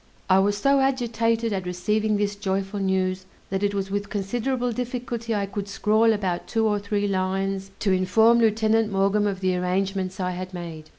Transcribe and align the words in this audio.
I 0.31 0.39
was 0.39 0.57
so 0.57 0.79
agitated 0.79 1.53
at 1.53 1.67
receiving 1.67 2.17
this 2.17 2.35
joyful 2.35 2.79
news, 2.79 3.27
that 3.51 3.61
it 3.61 3.75
was 3.75 3.91
with 3.91 4.09
considerable 4.09 4.71
difficulty 4.71 5.35
I 5.35 5.45
could 5.45 5.67
scrawl 5.67 6.11
about 6.11 6.47
two 6.47 6.65
or 6.65 6.79
three 6.79 7.07
lines 7.07 7.69
to 7.81 7.91
inform 7.91 8.39
Lieutenant 8.39 8.91
Maughn 8.91 9.27
of 9.27 9.41
the 9.41 9.55
arrangements 9.55 10.19
I 10.19 10.31
had 10.31 10.55
made. 10.55 10.89